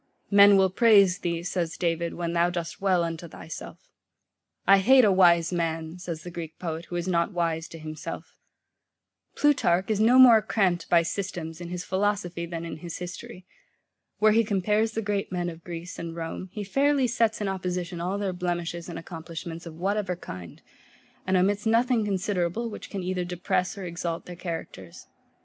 [0.31, 3.79] Men will praise thee, says David, [Footnote: Psalm 49th.] when thou dost well unto thyself.
[4.65, 8.35] I hate a wise man, says the Greek poet, who is not wise to himself
[9.35, 9.85] [Footnote: Here, Hume quotes Euripedes in Greek].
[9.85, 13.45] Plutarch is no more cramped by systems in his philosophy than in his history.
[14.17, 18.01] Where he compares the great men of Greece and Rome, he fairly sets in opposition
[18.01, 20.63] all their blemishes and accomplishments of whatever kind,
[21.27, 25.05] and omits nothing considerable, which can either depress or exalt their characters.